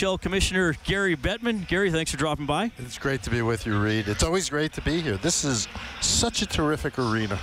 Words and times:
NHL 0.00 0.18
Commissioner 0.18 0.74
Gary 0.84 1.14
Bettman. 1.14 1.68
Gary, 1.68 1.90
thanks 1.90 2.10
for 2.10 2.16
dropping 2.16 2.46
by. 2.46 2.70
It's 2.78 2.96
great 2.96 3.22
to 3.24 3.30
be 3.30 3.42
with 3.42 3.66
you, 3.66 3.78
Reed. 3.78 4.08
It's 4.08 4.22
always 4.22 4.48
great 4.48 4.72
to 4.74 4.80
be 4.80 5.02
here. 5.02 5.18
This 5.18 5.44
is 5.44 5.68
such 6.00 6.40
a 6.40 6.46
terrific 6.46 6.98
arena. 6.98 7.38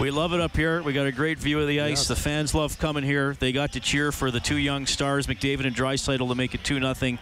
We 0.00 0.10
love 0.10 0.32
it 0.32 0.40
up 0.40 0.56
here. 0.56 0.82
We 0.82 0.94
got 0.94 1.06
a 1.06 1.12
great 1.12 1.38
view 1.38 1.60
of 1.60 1.68
the 1.68 1.82
ice. 1.82 2.08
The 2.08 2.16
fans 2.16 2.54
love 2.54 2.78
coming 2.78 3.04
here. 3.04 3.34
They 3.38 3.52
got 3.52 3.72
to 3.72 3.80
cheer 3.80 4.12
for 4.12 4.30
the 4.30 4.40
two 4.40 4.56
young 4.56 4.86
stars, 4.86 5.26
McDavid 5.26 5.66
and 5.66 5.76
Draisaitl, 5.76 6.26
to 6.26 6.34
make 6.34 6.54
it 6.54 6.64
2 6.64 6.80
0. 6.80 7.18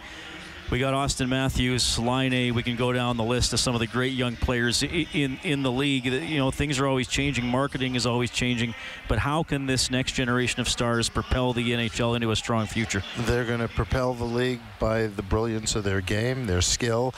We 0.69 0.79
got 0.79 0.93
Auston 0.93 1.29
Matthews, 1.29 1.97
Line 1.97 2.33
A. 2.33 2.51
We 2.51 2.61
can 2.61 2.75
go 2.75 2.91
down 2.91 3.15
the 3.15 3.23
list 3.23 3.53
of 3.53 3.59
some 3.61 3.73
of 3.73 3.79
the 3.79 3.87
great 3.87 4.11
young 4.11 4.35
players 4.35 4.83
in 4.83 5.39
in 5.43 5.63
the 5.63 5.71
league. 5.71 6.05
You 6.05 6.37
know, 6.37 6.51
things 6.51 6.77
are 6.77 6.85
always 6.85 7.07
changing. 7.07 7.45
Marketing 7.45 7.95
is 7.95 8.05
always 8.05 8.31
changing. 8.31 8.75
But 9.07 9.19
how 9.19 9.43
can 9.43 9.65
this 9.65 9.89
next 9.89 10.11
generation 10.11 10.59
of 10.59 10.67
stars 10.67 11.07
propel 11.07 11.53
the 11.53 11.71
NHL 11.71 12.15
into 12.15 12.31
a 12.31 12.35
strong 12.35 12.67
future? 12.67 13.01
They're 13.19 13.45
going 13.45 13.61
to 13.61 13.69
propel 13.69 14.13
the 14.13 14.25
league 14.25 14.59
by 14.77 15.07
the 15.07 15.23
brilliance 15.23 15.73
of 15.75 15.85
their 15.85 16.01
game, 16.01 16.47
their 16.47 16.61
skill. 16.61 17.13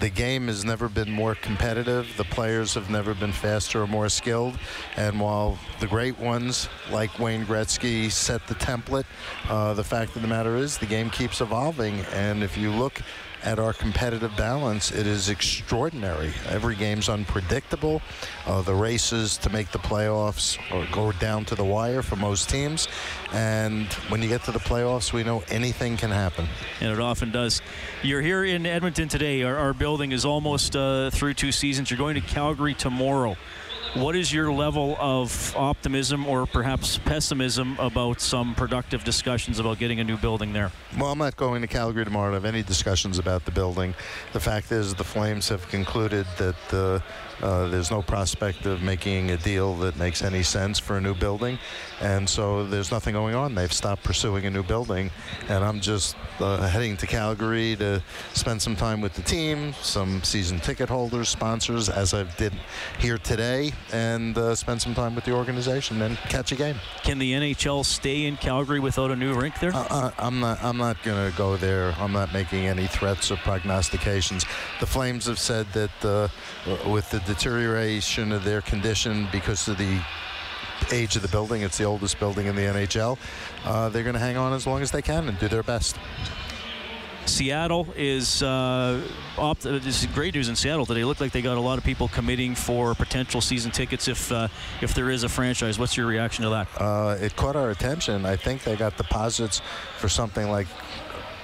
The 0.00 0.08
game 0.08 0.46
has 0.46 0.64
never 0.64 0.88
been 0.88 1.10
more 1.10 1.34
competitive. 1.34 2.08
The 2.16 2.24
players 2.24 2.72
have 2.72 2.88
never 2.88 3.12
been 3.12 3.32
faster 3.32 3.82
or 3.82 3.86
more 3.86 4.08
skilled. 4.08 4.58
And 4.96 5.20
while 5.20 5.58
the 5.78 5.86
great 5.86 6.18
ones, 6.18 6.70
like 6.90 7.18
Wayne 7.18 7.44
Gretzky, 7.44 8.10
set 8.10 8.46
the 8.46 8.54
template, 8.54 9.04
uh, 9.50 9.74
the 9.74 9.84
fact 9.84 10.16
of 10.16 10.22
the 10.22 10.28
matter 10.28 10.56
is 10.56 10.78
the 10.78 10.86
game 10.86 11.10
keeps 11.10 11.42
evolving. 11.42 12.00
And 12.14 12.42
if 12.42 12.56
you 12.56 12.70
look 12.70 12.89
at 13.42 13.58
our 13.58 13.72
competitive 13.72 14.36
balance, 14.36 14.90
it 14.92 15.06
is 15.06 15.28
extraordinary. 15.28 16.32
Every 16.48 16.76
game's 16.76 17.08
unpredictable. 17.08 18.02
Uh, 18.46 18.62
the 18.62 18.74
races 18.74 19.38
to 19.38 19.50
make 19.50 19.70
the 19.70 19.78
playoffs 19.78 20.58
or 20.72 20.86
go 20.92 21.12
down 21.12 21.44
to 21.46 21.54
the 21.54 21.64
wire 21.64 22.02
for 22.02 22.16
most 22.16 22.50
teams. 22.50 22.86
And 23.32 23.86
when 24.08 24.22
you 24.22 24.28
get 24.28 24.44
to 24.44 24.52
the 24.52 24.58
playoffs, 24.58 25.12
we 25.12 25.24
know 25.24 25.42
anything 25.48 25.96
can 25.96 26.10
happen. 26.10 26.48
and 26.80 26.92
it 26.92 27.00
often 27.00 27.30
does. 27.30 27.62
You're 28.02 28.22
here 28.22 28.44
in 28.44 28.66
Edmonton 28.66 29.08
today. 29.08 29.42
Our, 29.42 29.56
our 29.56 29.72
building 29.72 30.12
is 30.12 30.24
almost 30.24 30.76
uh, 30.76 31.10
through 31.10 31.34
two 31.34 31.52
seasons. 31.52 31.90
You're 31.90 31.98
going 31.98 32.16
to 32.16 32.20
Calgary 32.20 32.74
tomorrow. 32.74 33.36
What 33.94 34.14
is 34.14 34.32
your 34.32 34.52
level 34.52 34.96
of 35.00 35.52
optimism 35.56 36.24
or 36.24 36.46
perhaps 36.46 36.98
pessimism 36.98 37.76
about 37.80 38.20
some 38.20 38.54
productive 38.54 39.02
discussions 39.02 39.58
about 39.58 39.80
getting 39.80 39.98
a 39.98 40.04
new 40.04 40.16
building 40.16 40.52
there? 40.52 40.70
Well, 40.96 41.10
I'm 41.10 41.18
not 41.18 41.36
going 41.36 41.60
to 41.62 41.66
Calgary 41.66 42.04
tomorrow 42.04 42.30
to 42.30 42.34
have 42.34 42.44
any 42.44 42.62
discussions 42.62 43.18
about 43.18 43.44
the 43.44 43.50
building. 43.50 43.96
The 44.32 44.38
fact 44.38 44.70
is, 44.70 44.94
the 44.94 45.02
Flames 45.02 45.48
have 45.48 45.68
concluded 45.70 46.24
that 46.38 46.72
uh, 46.72 47.00
uh, 47.42 47.68
there's 47.68 47.90
no 47.90 48.02
prospect 48.02 48.66
of 48.66 48.82
making 48.82 49.30
a 49.30 49.36
deal 49.36 49.74
that 49.76 49.96
makes 49.96 50.22
any 50.22 50.42
sense 50.42 50.78
for 50.78 50.96
a 50.96 51.00
new 51.00 51.14
building, 51.14 51.58
and 52.00 52.28
so 52.28 52.64
there's 52.64 52.90
nothing 52.90 53.14
going 53.14 53.34
on. 53.34 53.54
They've 53.54 53.72
stopped 53.72 54.04
pursuing 54.04 54.46
a 54.46 54.50
new 54.50 54.62
building, 54.62 55.10
and 55.48 55.64
I'm 55.64 55.80
just 55.80 56.16
uh, 56.38 56.66
heading 56.68 56.96
to 56.98 57.06
Calgary 57.06 57.76
to 57.76 58.02
spend 58.34 58.60
some 58.60 58.76
time 58.76 59.00
with 59.00 59.14
the 59.14 59.22
team, 59.22 59.72
some 59.82 60.22
season 60.22 60.60
ticket 60.60 60.88
holders, 60.88 61.28
sponsors, 61.28 61.88
as 61.88 62.14
I've 62.14 62.36
did 62.36 62.52
here 62.98 63.18
today, 63.18 63.72
and 63.92 64.36
uh, 64.36 64.54
spend 64.54 64.82
some 64.82 64.94
time 64.94 65.14
with 65.14 65.24
the 65.24 65.32
organization 65.32 66.02
and 66.02 66.16
catch 66.28 66.52
a 66.52 66.56
game. 66.56 66.76
Can 67.02 67.18
the 67.18 67.32
NHL 67.32 67.84
stay 67.84 68.26
in 68.26 68.36
Calgary 68.36 68.80
without 68.80 69.10
a 69.10 69.16
new 69.16 69.34
rink 69.34 69.58
there? 69.60 69.74
Uh, 69.74 69.86
uh, 69.90 70.10
I'm 70.18 70.40
not. 70.40 70.62
I'm 70.62 70.76
not 70.76 71.02
going 71.02 71.30
to 71.30 71.36
go 71.36 71.56
there. 71.56 71.94
I'm 71.98 72.12
not 72.12 72.32
making 72.32 72.66
any 72.66 72.86
threats 72.86 73.30
or 73.30 73.36
prognostications. 73.36 74.44
The 74.80 74.86
Flames 74.86 75.26
have 75.26 75.38
said 75.38 75.66
that 75.72 76.04
uh, 76.04 76.28
with 76.90 77.10
the 77.10 77.20
deterioration 77.34 78.32
of 78.32 78.42
their 78.42 78.60
condition 78.60 79.28
because 79.30 79.68
of 79.68 79.78
the 79.78 80.00
age 80.90 81.14
of 81.14 81.22
the 81.22 81.28
building, 81.28 81.62
it's 81.62 81.78
the 81.78 81.84
oldest 81.84 82.18
building 82.18 82.46
in 82.46 82.56
the 82.56 82.62
NHL. 82.62 83.18
Uh, 83.64 83.88
they're 83.88 84.02
going 84.02 84.14
to 84.14 84.20
hang 84.20 84.36
on 84.36 84.52
as 84.52 84.66
long 84.66 84.82
as 84.82 84.90
they 84.90 85.02
can 85.02 85.28
and 85.28 85.38
do 85.38 85.46
their 85.46 85.62
best. 85.62 85.96
Seattle 87.26 87.86
is 87.96 88.42
uh, 88.42 89.00
opt- 89.38 89.62
this 89.62 90.02
is 90.02 90.06
great 90.06 90.34
news 90.34 90.48
in 90.48 90.56
Seattle 90.56 90.84
today. 90.84 91.02
It 91.02 91.06
looked 91.06 91.20
like 91.20 91.30
they 91.30 91.42
got 91.42 91.56
a 91.56 91.60
lot 91.60 91.78
of 91.78 91.84
people 91.84 92.08
committing 92.08 92.56
for 92.56 92.94
potential 92.96 93.40
season 93.40 93.70
tickets 93.70 94.08
if 94.08 94.32
uh, 94.32 94.48
if 94.80 94.94
there 94.94 95.10
is 95.10 95.22
a 95.22 95.28
franchise. 95.28 95.78
What's 95.78 95.96
your 95.96 96.06
reaction 96.06 96.42
to 96.44 96.50
that? 96.50 96.68
Uh, 96.76 97.16
it 97.20 97.36
caught 97.36 97.54
our 97.54 97.70
attention. 97.70 98.26
I 98.26 98.34
think 98.34 98.64
they 98.64 98.74
got 98.74 98.96
deposits 98.96 99.62
for 99.98 100.08
something 100.08 100.50
like 100.50 100.66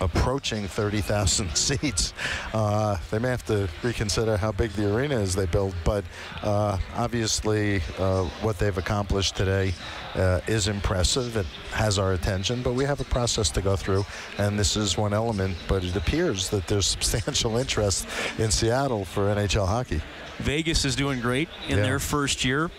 approaching 0.00 0.66
30,000 0.66 1.54
seats. 1.56 2.12
Uh, 2.52 2.96
they 3.10 3.18
may 3.18 3.28
have 3.28 3.44
to 3.46 3.68
reconsider 3.82 4.36
how 4.36 4.52
big 4.52 4.70
the 4.72 4.94
arena 4.94 5.16
is 5.18 5.34
they 5.34 5.46
build, 5.46 5.74
but 5.84 6.04
uh, 6.42 6.78
obviously 6.94 7.80
uh, 7.98 8.24
what 8.42 8.58
they've 8.58 8.78
accomplished 8.78 9.36
today 9.36 9.72
uh, 10.14 10.40
is 10.46 10.68
impressive. 10.68 11.36
It 11.36 11.46
has 11.72 11.98
our 11.98 12.12
attention, 12.12 12.62
but 12.62 12.74
we 12.74 12.84
have 12.84 13.00
a 13.00 13.04
process 13.04 13.50
to 13.50 13.60
go 13.62 13.76
through, 13.76 14.04
and 14.38 14.58
this 14.58 14.76
is 14.76 14.96
one 14.96 15.12
element. 15.14 15.56
But 15.68 15.84
it 15.84 15.96
appears 15.96 16.48
that 16.50 16.66
there's 16.66 16.86
substantial 16.96 17.56
interest 17.56 18.06
in 18.38 18.50
Seattle 18.50 19.04
for 19.04 19.34
NHL 19.34 19.66
hockey. 19.66 20.00
Vegas 20.38 20.84
is 20.84 20.94
doing 20.96 21.20
great 21.20 21.48
in 21.68 21.78
Yeah. 21.78 21.84
their 21.84 21.98
first 21.98 22.44
year. 22.44 22.70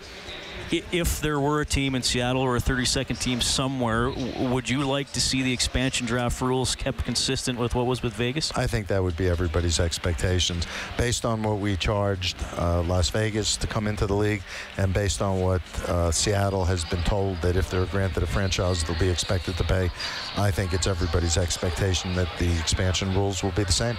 If 0.70 1.20
there 1.20 1.40
were 1.40 1.60
a 1.60 1.66
team 1.66 1.94
in 1.94 2.02
Seattle 2.02 2.42
or 2.42 2.56
a 2.56 2.60
32nd 2.60 3.18
team 3.18 3.40
somewhere, 3.40 4.10
would 4.50 4.68
you 4.68 4.84
like 4.84 5.10
to 5.12 5.20
see 5.20 5.42
the 5.42 5.52
expansion 5.52 6.06
draft 6.06 6.40
rules 6.40 6.74
kept 6.74 7.04
consistent 7.04 7.58
with 7.58 7.74
what 7.74 7.86
was 7.86 8.02
with 8.02 8.12
Vegas? 8.14 8.52
I 8.56 8.66
think 8.66 8.86
that 8.88 9.02
would 9.02 9.16
be 9.16 9.28
everybody's 9.28 9.80
expectations. 9.80 10.66
Based 10.96 11.24
on 11.24 11.42
what 11.42 11.58
we 11.58 11.76
charged 11.76 12.36
uh, 12.56 12.82
Las 12.82 13.08
Vegas 13.10 13.56
to 13.56 13.66
come 13.66 13.86
into 13.86 14.06
the 14.06 14.14
league, 14.14 14.42
and 14.76 14.92
based 14.92 15.22
on 15.22 15.40
what 15.40 15.62
uh, 15.88 16.10
Seattle 16.10 16.64
has 16.64 16.84
been 16.84 17.02
told 17.02 17.40
that 17.42 17.56
if 17.56 17.70
they're 17.70 17.86
granted 17.86 18.22
a 18.22 18.26
franchise, 18.26 18.84
they'll 18.84 18.98
be 18.98 19.08
expected 19.08 19.56
to 19.56 19.64
pay, 19.64 19.90
I 20.36 20.50
think 20.50 20.72
it's 20.72 20.86
everybody's 20.86 21.36
expectation 21.36 22.14
that 22.14 22.28
the 22.38 22.50
expansion 22.58 23.14
rules 23.14 23.42
will 23.42 23.52
be 23.52 23.64
the 23.64 23.72
same. 23.72 23.96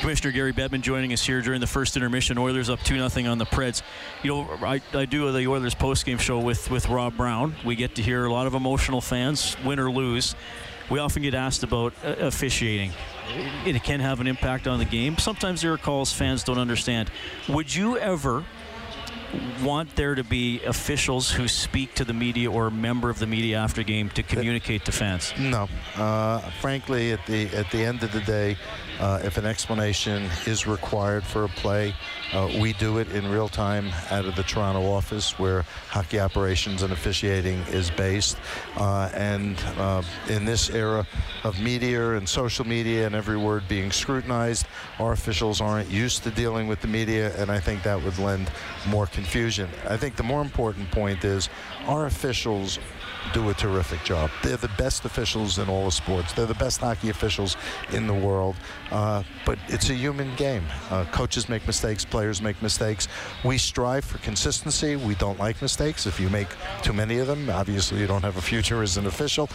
Commissioner 0.00 0.32
Gary 0.32 0.52
Bettman 0.52 0.80
joining 0.80 1.12
us 1.12 1.24
here 1.24 1.40
during 1.40 1.60
the 1.60 1.66
first 1.66 1.96
intermission. 1.96 2.36
Oilers 2.36 2.68
up 2.68 2.80
2 2.80 3.08
0 3.08 3.30
on 3.30 3.38
the 3.38 3.46
Preds. 3.46 3.82
You 4.22 4.32
know, 4.32 4.58
I, 4.62 4.80
I 4.92 5.04
do 5.06 5.30
the 5.32 5.46
Oilers 5.46 5.74
postgame 5.84 6.18
show 6.18 6.38
with, 6.38 6.70
with 6.70 6.88
Rob 6.88 7.14
Brown. 7.14 7.54
We 7.62 7.76
get 7.76 7.96
to 7.96 8.02
hear 8.02 8.24
a 8.24 8.32
lot 8.32 8.46
of 8.46 8.54
emotional 8.54 9.02
fans, 9.02 9.54
win 9.66 9.78
or 9.78 9.90
lose. 9.90 10.34
We 10.88 10.98
often 10.98 11.20
get 11.20 11.34
asked 11.34 11.62
about 11.62 11.92
uh, 12.02 12.14
officiating. 12.20 12.92
It, 13.66 13.76
it 13.76 13.84
can 13.84 14.00
have 14.00 14.18
an 14.18 14.26
impact 14.26 14.66
on 14.66 14.78
the 14.78 14.86
game. 14.86 15.18
Sometimes 15.18 15.60
there 15.60 15.74
are 15.74 15.76
calls 15.76 16.10
fans 16.10 16.42
don't 16.42 16.56
understand. 16.56 17.10
Would 17.50 17.74
you 17.74 17.98
ever 17.98 18.46
want 19.62 19.94
there 19.96 20.14
to 20.14 20.24
be 20.24 20.62
officials 20.64 21.30
who 21.30 21.48
speak 21.48 21.94
to 21.94 22.04
the 22.04 22.12
media 22.12 22.50
or 22.50 22.66
a 22.66 22.70
member 22.70 23.10
of 23.10 23.18
the 23.18 23.26
media 23.26 23.58
after 23.58 23.82
game 23.82 24.08
to 24.10 24.22
communicate 24.22 24.84
to 24.84 24.92
fans? 24.92 25.32
No, 25.38 25.68
uh, 25.96 26.38
frankly, 26.60 27.12
at 27.12 27.24
the 27.26 27.46
at 27.54 27.70
the 27.70 27.84
end 27.84 28.02
of 28.02 28.12
the 28.12 28.20
day, 28.20 28.56
uh, 29.00 29.20
if 29.24 29.38
an 29.38 29.46
explanation 29.46 30.28
is 30.46 30.66
required 30.66 31.24
for 31.24 31.44
a 31.44 31.48
play, 31.48 31.94
uh, 32.32 32.50
we 32.60 32.72
do 32.74 32.98
it 32.98 33.10
in 33.12 33.28
real 33.30 33.48
time 33.48 33.90
out 34.10 34.24
of 34.24 34.36
the 34.36 34.42
Toronto 34.42 34.90
office 34.90 35.38
where 35.38 35.62
hockey 35.88 36.20
operations 36.20 36.82
and 36.82 36.92
officiating 36.92 37.58
is 37.70 37.90
based. 37.90 38.36
Uh, 38.76 39.10
and 39.14 39.62
uh, 39.78 40.02
in 40.28 40.44
this 40.44 40.70
era 40.70 41.06
of 41.44 41.60
media 41.60 42.12
and 42.12 42.28
social 42.28 42.66
media 42.66 43.06
and 43.06 43.14
every 43.14 43.36
word 43.36 43.66
being 43.68 43.90
scrutinized, 43.90 44.66
our 44.98 45.12
officials 45.12 45.60
aren't 45.60 45.90
used 45.90 46.22
to 46.22 46.30
dealing 46.30 46.68
with 46.68 46.80
the 46.80 46.88
media, 46.88 47.34
and 47.36 47.50
I 47.50 47.60
think 47.60 47.82
that 47.82 48.02
would 48.02 48.18
lend 48.18 48.50
more 48.86 49.06
confusion. 49.24 49.70
I 49.88 49.96
think 49.96 50.16
the 50.16 50.22
more 50.22 50.42
important 50.42 50.90
point 50.90 51.24
is 51.24 51.48
our 51.86 52.04
officials 52.04 52.78
do 53.32 53.48
a 53.50 53.54
terrific 53.54 54.02
job. 54.04 54.30
They're 54.42 54.56
the 54.56 54.70
best 54.76 55.04
officials 55.04 55.58
in 55.58 55.68
all 55.68 55.86
of 55.86 55.94
sports. 55.94 56.32
They're 56.32 56.46
the 56.46 56.54
best 56.54 56.80
hockey 56.80 57.10
officials 57.10 57.56
in 57.92 58.06
the 58.06 58.14
world. 58.14 58.56
Uh, 58.90 59.22
but 59.44 59.58
it's 59.68 59.90
a 59.90 59.94
human 59.94 60.34
game. 60.36 60.64
Uh, 60.90 61.04
coaches 61.06 61.48
make 61.48 61.66
mistakes, 61.66 62.04
players 62.04 62.40
make 62.40 62.60
mistakes. 62.62 63.08
We 63.44 63.58
strive 63.58 64.04
for 64.04 64.18
consistency. 64.18 64.96
We 64.96 65.14
don't 65.16 65.38
like 65.38 65.60
mistakes. 65.60 66.06
If 66.06 66.20
you 66.20 66.28
make 66.28 66.48
too 66.82 66.92
many 66.92 67.18
of 67.18 67.26
them, 67.26 67.50
obviously 67.50 68.00
you 68.00 68.06
don't 68.06 68.22
have 68.22 68.36
a 68.36 68.42
future 68.42 68.82
as 68.82 68.96
an 68.96 69.06
official. 69.06 69.48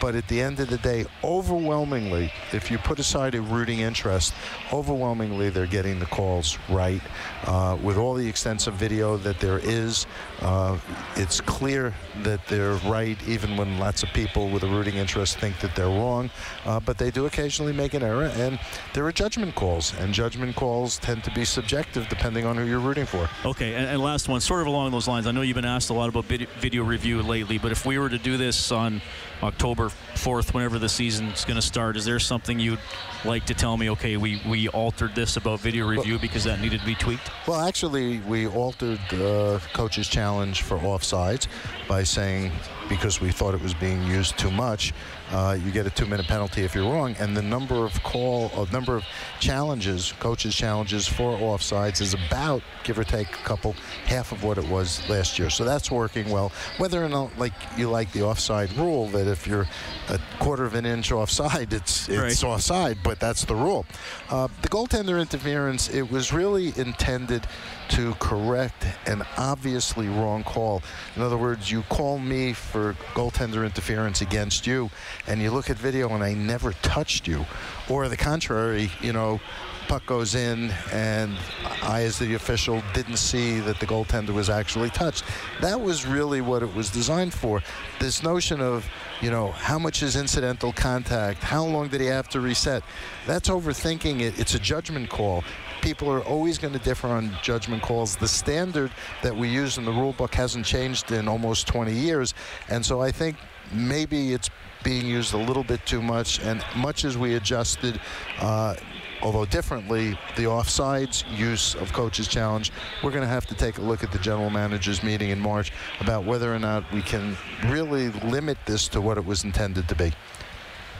But 0.00 0.14
at 0.14 0.28
the 0.28 0.40
end 0.40 0.60
of 0.60 0.68
the 0.68 0.78
day, 0.78 1.06
overwhelmingly, 1.22 2.32
if 2.52 2.70
you 2.70 2.78
put 2.78 2.98
aside 2.98 3.34
a 3.34 3.40
rooting 3.40 3.80
interest, 3.80 4.34
overwhelmingly 4.72 5.50
they're 5.50 5.66
getting 5.66 5.98
the 5.98 6.06
calls 6.06 6.58
right. 6.68 7.02
Uh, 7.44 7.76
with 7.82 7.96
all 7.96 8.14
the 8.14 8.26
extensive 8.26 8.74
video 8.74 9.16
that 9.18 9.40
there 9.40 9.58
is, 9.58 10.06
uh, 10.40 10.78
it's 11.16 11.40
clear 11.40 11.94
that 12.22 12.46
they're 12.46 12.74
right, 12.86 13.13
even 13.26 13.56
when 13.56 13.78
lots 13.78 14.02
of 14.02 14.08
people 14.10 14.48
with 14.48 14.62
a 14.62 14.66
rooting 14.66 14.94
interest 14.94 15.38
think 15.38 15.58
that 15.60 15.74
they're 15.74 15.86
wrong. 15.86 16.30
Uh, 16.64 16.80
but 16.80 16.98
they 16.98 17.10
do 17.10 17.26
occasionally 17.26 17.72
make 17.72 17.94
an 17.94 18.02
error, 18.02 18.30
and 18.36 18.58
there 18.92 19.04
are 19.06 19.12
judgment 19.12 19.54
calls, 19.54 19.94
and 19.98 20.12
judgment 20.12 20.54
calls 20.56 20.98
tend 20.98 21.24
to 21.24 21.30
be 21.32 21.44
subjective 21.44 22.08
depending 22.08 22.44
on 22.44 22.56
who 22.56 22.64
you're 22.64 22.78
rooting 22.78 23.06
for. 23.06 23.28
Okay, 23.44 23.74
and, 23.74 23.86
and 23.86 24.02
last 24.02 24.28
one, 24.28 24.40
sort 24.40 24.60
of 24.60 24.66
along 24.66 24.90
those 24.90 25.08
lines. 25.08 25.26
I 25.26 25.32
know 25.32 25.42
you've 25.42 25.54
been 25.54 25.64
asked 25.64 25.90
a 25.90 25.94
lot 25.94 26.08
about 26.08 26.24
video 26.24 26.84
review 26.84 27.22
lately, 27.22 27.58
but 27.58 27.72
if 27.72 27.86
we 27.86 27.98
were 27.98 28.08
to 28.08 28.18
do 28.18 28.36
this 28.36 28.72
on 28.72 29.00
October 29.42 29.90
4th, 30.14 30.54
whenever 30.54 30.78
the 30.78 30.88
season's 30.88 31.44
going 31.44 31.56
to 31.56 31.62
start, 31.62 31.96
is 31.96 32.04
there 32.04 32.18
something 32.18 32.58
you'd 32.58 32.78
like 33.24 33.44
to 33.46 33.54
tell 33.54 33.76
me? 33.76 33.90
Okay, 33.90 34.16
we, 34.16 34.40
we 34.48 34.68
altered 34.68 35.14
this 35.14 35.36
about 35.36 35.60
video 35.60 35.86
review 35.86 36.18
because 36.18 36.44
that 36.44 36.60
needed 36.60 36.80
to 36.80 36.86
be 36.86 36.94
tweaked. 36.94 37.30
Well, 37.46 37.60
actually, 37.60 38.20
we 38.20 38.46
altered 38.46 39.00
uh, 39.12 39.58
coach's 39.72 40.08
challenge 40.08 40.62
for 40.62 40.78
offsides 40.78 41.46
by 41.88 42.02
saying 42.04 42.52
because 42.88 43.20
we 43.20 43.30
thought 43.30 43.54
it 43.54 43.62
was 43.62 43.74
being 43.74 44.02
used 44.04 44.38
too 44.38 44.50
much, 44.50 44.92
uh, 45.32 45.56
you 45.64 45.70
get 45.70 45.86
a 45.86 45.90
two-minute 45.90 46.26
penalty 46.26 46.62
if 46.62 46.74
you're 46.74 46.90
wrong. 46.90 47.14
And 47.18 47.36
the 47.36 47.42
number 47.42 47.84
of 47.84 48.02
call, 48.02 48.50
of 48.54 48.72
number 48.72 48.96
of 48.96 49.04
challenges, 49.40 50.12
coaches' 50.20 50.54
challenges 50.54 51.06
for 51.08 51.36
offsides 51.38 52.00
is 52.00 52.14
about, 52.14 52.62
give 52.84 52.98
or 52.98 53.04
take, 53.04 53.28
a 53.30 53.44
couple, 53.44 53.72
half 54.06 54.32
of 54.32 54.44
what 54.44 54.58
it 54.58 54.68
was 54.68 55.06
last 55.08 55.38
year. 55.38 55.50
So 55.50 55.64
that's 55.64 55.90
working 55.90 56.28
well. 56.30 56.52
Whether 56.78 57.02
or 57.04 57.08
not, 57.08 57.36
like 57.38 57.52
you 57.76 57.90
like 57.90 58.12
the 58.12 58.22
offside 58.22 58.72
rule, 58.74 59.08
that 59.08 59.26
if 59.26 59.46
you're 59.46 59.66
a 60.08 60.20
quarter 60.38 60.64
of 60.64 60.74
an 60.74 60.84
inch 60.86 61.10
offside, 61.12 61.72
it's 61.72 62.08
it's 62.08 62.42
Right. 62.42 62.50
offside, 62.50 62.98
but 63.02 63.18
that's 63.18 63.44
the 63.44 63.54
rule. 63.56 63.86
Uh, 64.30 64.48
the 64.62 64.68
goaltender 64.68 65.20
interference, 65.20 65.88
it 65.88 66.10
was 66.10 66.32
really 66.32 66.72
intended 66.76 67.46
to 67.88 68.14
correct 68.14 68.86
an 69.06 69.22
obviously 69.36 70.08
wrong 70.08 70.42
call. 70.42 70.82
In 71.16 71.22
other 71.22 71.36
words, 71.36 71.70
you 71.70 71.82
call 71.88 72.18
me 72.18 72.52
for 72.74 72.96
goaltender 73.14 73.64
interference 73.64 74.20
against 74.20 74.66
you, 74.66 74.90
and 75.28 75.40
you 75.40 75.52
look 75.52 75.70
at 75.70 75.76
video 75.76 76.12
and 76.12 76.24
I 76.24 76.34
never 76.34 76.72
touched 76.82 77.28
you. 77.28 77.46
Or 77.88 78.08
the 78.08 78.16
contrary, 78.16 78.90
you 79.00 79.12
know, 79.12 79.40
puck 79.86 80.04
goes 80.06 80.34
in 80.34 80.72
and 80.92 81.36
I, 81.84 82.02
as 82.02 82.18
the 82.18 82.34
official, 82.34 82.82
didn't 82.92 83.18
see 83.18 83.60
that 83.60 83.78
the 83.78 83.86
goaltender 83.86 84.30
was 84.30 84.50
actually 84.50 84.90
touched. 84.90 85.22
That 85.60 85.80
was 85.80 86.04
really 86.04 86.40
what 86.40 86.64
it 86.64 86.74
was 86.74 86.90
designed 86.90 87.32
for. 87.32 87.62
This 88.00 88.24
notion 88.24 88.60
of, 88.60 88.84
you 89.20 89.30
know, 89.30 89.52
how 89.52 89.78
much 89.78 90.02
is 90.02 90.16
incidental 90.16 90.72
contact? 90.72 91.44
How 91.44 91.64
long 91.64 91.86
did 91.86 92.00
he 92.00 92.08
have 92.08 92.28
to 92.30 92.40
reset? 92.40 92.82
That's 93.24 93.48
overthinking 93.48 94.20
it. 94.20 94.36
It's 94.36 94.56
a 94.56 94.58
judgment 94.58 95.10
call. 95.10 95.44
People 95.84 96.10
are 96.10 96.22
always 96.22 96.56
going 96.56 96.72
to 96.72 96.78
differ 96.78 97.08
on 97.08 97.30
judgment 97.42 97.82
calls. 97.82 98.16
The 98.16 98.26
standard 98.26 98.90
that 99.22 99.36
we 99.36 99.50
use 99.50 99.76
in 99.76 99.84
the 99.84 99.92
rule 99.92 100.14
book 100.14 100.34
hasn't 100.34 100.64
changed 100.64 101.12
in 101.12 101.28
almost 101.28 101.66
20 101.66 101.92
years. 101.92 102.32
And 102.70 102.84
so 102.84 103.02
I 103.02 103.12
think 103.12 103.36
maybe 103.70 104.32
it's 104.32 104.48
being 104.82 105.06
used 105.06 105.34
a 105.34 105.36
little 105.36 105.62
bit 105.62 105.84
too 105.84 106.00
much. 106.00 106.40
And 106.40 106.64
much 106.74 107.04
as 107.04 107.18
we 107.18 107.34
adjusted, 107.34 108.00
uh, 108.40 108.76
although 109.20 109.44
differently, 109.44 110.18
the 110.36 110.44
offsides 110.44 111.22
use 111.36 111.74
of 111.74 111.92
coach's 111.92 112.28
challenge, 112.28 112.72
we're 113.02 113.10
going 113.10 113.20
to 113.20 113.28
have 113.28 113.44
to 113.48 113.54
take 113.54 113.76
a 113.76 113.82
look 113.82 114.02
at 114.02 114.10
the 114.10 114.18
general 114.20 114.48
managers 114.48 115.02
meeting 115.02 115.28
in 115.28 115.38
March 115.38 115.70
about 116.00 116.24
whether 116.24 116.54
or 116.54 116.58
not 116.58 116.90
we 116.94 117.02
can 117.02 117.36
really 117.66 118.08
limit 118.22 118.56
this 118.64 118.88
to 118.88 119.02
what 119.02 119.18
it 119.18 119.26
was 119.26 119.44
intended 119.44 119.86
to 119.90 119.94
be. 119.94 120.14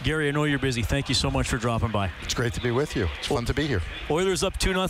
Gary, 0.04 0.28
I 0.28 0.32
know 0.32 0.44
you're 0.44 0.58
busy. 0.58 0.82
Thank 0.82 1.08
you 1.08 1.14
so 1.14 1.30
much 1.30 1.48
for 1.48 1.56
dropping 1.56 1.90
by. 1.90 2.10
It's 2.22 2.34
great 2.34 2.52
to 2.52 2.60
be 2.60 2.70
with 2.70 2.94
you. 2.94 3.08
It's 3.18 3.28
fun 3.28 3.46
to 3.46 3.54
be 3.54 3.66
here. 3.66 3.80
Oilers 4.10 4.44
up 4.44 4.58
2 4.58 4.74
0. 4.74 4.82